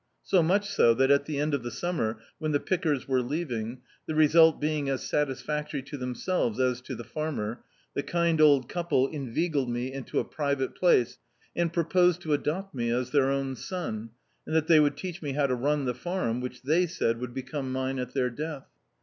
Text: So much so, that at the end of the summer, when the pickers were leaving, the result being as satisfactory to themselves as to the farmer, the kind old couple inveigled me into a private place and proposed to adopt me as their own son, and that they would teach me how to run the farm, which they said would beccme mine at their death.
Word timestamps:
So 0.23 0.41
much 0.41 0.67
so, 0.67 0.95
that 0.95 1.11
at 1.11 1.25
the 1.25 1.37
end 1.37 1.53
of 1.53 1.61
the 1.61 1.69
summer, 1.69 2.17
when 2.39 2.53
the 2.53 2.59
pickers 2.59 3.07
were 3.07 3.21
leaving, 3.21 3.81
the 4.07 4.15
result 4.15 4.59
being 4.59 4.89
as 4.89 5.03
satisfactory 5.07 5.83
to 5.83 5.95
themselves 5.95 6.59
as 6.59 6.81
to 6.81 6.95
the 6.95 7.03
farmer, 7.03 7.63
the 7.93 8.01
kind 8.01 8.41
old 8.41 8.67
couple 8.67 9.07
inveigled 9.07 9.69
me 9.69 9.93
into 9.93 10.17
a 10.17 10.23
private 10.25 10.73
place 10.73 11.19
and 11.55 11.71
proposed 11.71 12.21
to 12.21 12.33
adopt 12.33 12.73
me 12.73 12.89
as 12.89 13.11
their 13.11 13.29
own 13.29 13.55
son, 13.55 14.09
and 14.47 14.55
that 14.55 14.65
they 14.65 14.79
would 14.79 14.97
teach 14.97 15.21
me 15.21 15.33
how 15.33 15.45
to 15.45 15.53
run 15.53 15.85
the 15.85 15.93
farm, 15.93 16.41
which 16.41 16.63
they 16.63 16.87
said 16.87 17.19
would 17.19 17.35
beccme 17.35 17.67
mine 17.69 17.99
at 17.99 18.15
their 18.15 18.31
death. 18.31 18.65